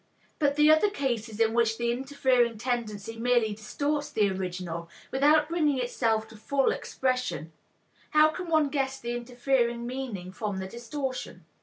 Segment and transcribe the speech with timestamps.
[0.39, 5.77] But the other cases in which the interfering tendency merely distorts the original, without bringing
[5.77, 7.51] itself to full expression
[8.09, 11.45] how can one guess the interfering meaning from the distortion?